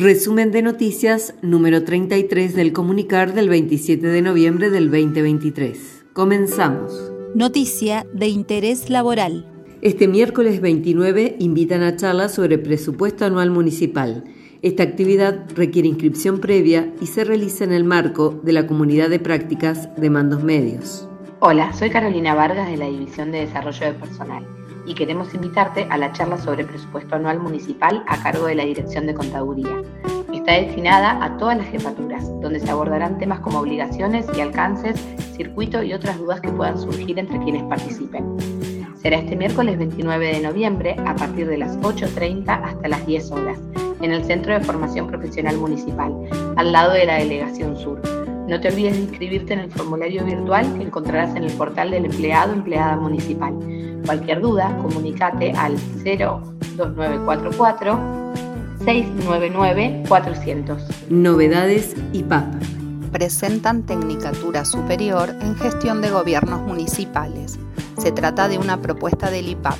[0.00, 6.04] Resumen de noticias número 33 del comunicar del 27 de noviembre del 2023.
[6.12, 7.10] Comenzamos.
[7.34, 9.44] Noticia de interés laboral.
[9.82, 14.22] Este miércoles 29 invitan a charla sobre presupuesto anual municipal.
[14.62, 19.18] Esta actividad requiere inscripción previa y se realiza en el marco de la comunidad de
[19.18, 21.08] prácticas de mandos medios.
[21.40, 24.46] Hola, soy Carolina Vargas de la División de Desarrollo de Personal
[24.88, 29.06] y queremos invitarte a la charla sobre presupuesto anual municipal a cargo de la Dirección
[29.06, 29.82] de Contaduría.
[30.32, 34.98] Está destinada a todas las jefaturas, donde se abordarán temas como obligaciones y alcances,
[35.36, 38.36] circuito y otras dudas que puedan surgir entre quienes participen.
[38.96, 43.58] Será este miércoles 29 de noviembre a partir de las 8.30 hasta las 10 horas,
[44.00, 46.14] en el Centro de Formación Profesional Municipal,
[46.56, 48.00] al lado de la Delegación Sur.
[48.48, 52.06] No te olvides de inscribirte en el formulario virtual que encontrarás en el portal del
[52.06, 53.54] empleado empleada municipal.
[54.08, 58.32] Cualquier duda, comunícate al 02944
[58.82, 60.82] 699 400.
[61.10, 62.46] Novedades IPAP.
[63.12, 67.58] Presentan Tecnicatura Superior en Gestión de Gobiernos Municipales.
[67.98, 69.76] Se trata de una propuesta del IPAP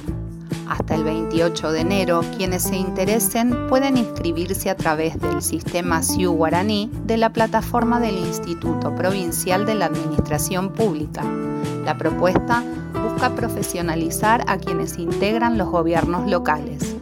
[0.69, 6.33] hasta el 28 de enero, quienes se interesen pueden inscribirse a través del sistema SIU
[6.33, 11.25] Guaraní de la plataforma del Instituto Provincial de la Administración Pública.
[11.85, 12.63] La propuesta
[13.03, 16.98] busca profesionalizar a quienes integran los gobiernos locales.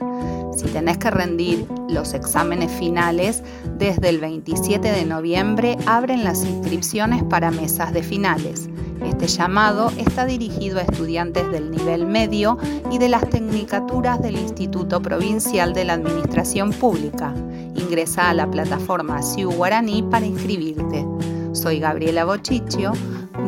[0.67, 3.45] Si tenés que rendir los exámenes finales,
[3.78, 8.69] desde el 27 de noviembre abren las inscripciones para mesas de finales.
[9.05, 12.59] Este llamado está dirigido a estudiantes del nivel medio
[12.91, 17.33] y de las tecnicaturas del Instituto Provincial de la Administración Pública.
[17.77, 21.06] Ingresa a la plataforma SIU Guaraní para inscribirte.
[21.53, 22.91] Soy Gabriela Bochichio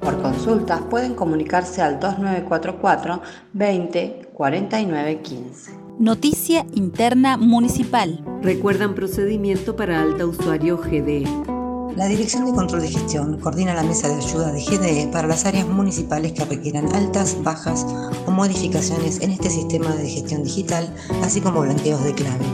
[0.00, 3.22] Por consultas pueden comunicarse al 2944
[3.52, 5.75] 20 49 15.
[5.98, 8.22] Noticia interna municipal.
[8.42, 11.24] Recuerdan procedimiento para alta usuario GDE.
[11.96, 15.46] La Dirección de Control de Gestión coordina la mesa de ayuda de GDE para las
[15.46, 17.86] áreas municipales que requieran altas, bajas
[18.26, 22.44] o modificaciones en este sistema de gestión digital, así como blanqueos de clave.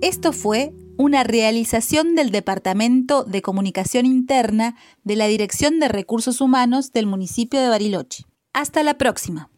[0.00, 6.92] Esto fue una realización del Departamento de Comunicación Interna de la Dirección de Recursos Humanos
[6.92, 8.26] del municipio de Bariloche.
[8.52, 9.50] Hasta la próxima.